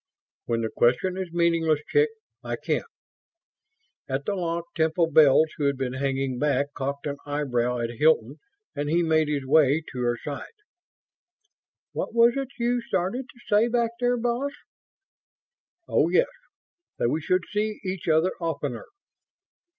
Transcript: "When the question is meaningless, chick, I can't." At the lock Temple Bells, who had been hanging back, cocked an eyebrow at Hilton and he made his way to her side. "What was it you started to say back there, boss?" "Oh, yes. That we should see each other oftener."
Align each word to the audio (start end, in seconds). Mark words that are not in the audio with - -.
"When 0.45 0.61
the 0.61 0.71
question 0.75 1.15
is 1.15 1.31
meaningless, 1.31 1.81
chick, 1.89 2.09
I 2.43 2.55
can't." 2.55 2.87
At 4.09 4.25
the 4.25 4.33
lock 4.33 4.65
Temple 4.73 5.11
Bells, 5.11 5.49
who 5.57 5.65
had 5.65 5.77
been 5.77 5.93
hanging 5.93 6.39
back, 6.39 6.73
cocked 6.73 7.05
an 7.05 7.17
eyebrow 7.23 7.77
at 7.79 7.91
Hilton 7.99 8.39
and 8.75 8.89
he 8.89 9.03
made 9.03 9.27
his 9.27 9.45
way 9.45 9.83
to 9.91 10.01
her 10.01 10.17
side. 10.17 10.55
"What 11.91 12.15
was 12.15 12.33
it 12.35 12.47
you 12.57 12.81
started 12.81 13.27
to 13.29 13.39
say 13.55 13.67
back 13.67 13.91
there, 13.99 14.17
boss?" 14.17 14.53
"Oh, 15.87 16.09
yes. 16.09 16.25
That 16.97 17.09
we 17.11 17.21
should 17.21 17.43
see 17.53 17.79
each 17.85 18.07
other 18.07 18.31
oftener." 18.39 18.85